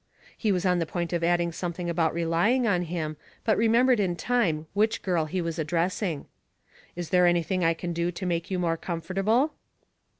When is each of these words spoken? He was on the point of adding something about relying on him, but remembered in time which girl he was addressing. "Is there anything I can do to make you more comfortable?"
He 0.35 0.51
was 0.51 0.65
on 0.65 0.79
the 0.79 0.87
point 0.87 1.13
of 1.13 1.23
adding 1.23 1.51
something 1.51 1.87
about 1.87 2.11
relying 2.11 2.65
on 2.65 2.81
him, 2.81 3.17
but 3.43 3.55
remembered 3.55 3.99
in 3.99 4.15
time 4.15 4.65
which 4.73 5.03
girl 5.03 5.25
he 5.25 5.41
was 5.43 5.59
addressing. 5.59 6.25
"Is 6.95 7.11
there 7.11 7.27
anything 7.27 7.63
I 7.63 7.75
can 7.75 7.93
do 7.93 8.09
to 8.13 8.25
make 8.25 8.49
you 8.49 8.57
more 8.57 8.77
comfortable?" 8.77 9.53